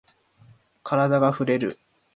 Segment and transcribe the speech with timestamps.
[0.83, 1.77] カラダがふれる。